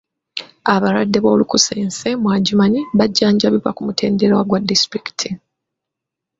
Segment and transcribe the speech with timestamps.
[0.73, 5.29] Abalwadde b'olunkusense mu Adjumani bajjanjabibwa ku mutendera gwa disitulikiti.